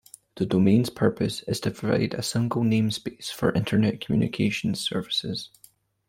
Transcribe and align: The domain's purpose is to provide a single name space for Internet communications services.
The 0.37 0.47
domain's 0.47 0.89
purpose 0.89 1.43
is 1.43 1.59
to 1.59 1.69
provide 1.69 2.15
a 2.15 2.23
single 2.23 2.63
name 2.63 2.89
space 2.89 3.29
for 3.29 3.51
Internet 3.53 4.01
communications 4.03 4.79
services. 4.79 5.51